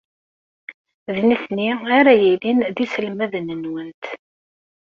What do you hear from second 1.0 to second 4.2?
D nitni ara yilin d iselmaden-nwent.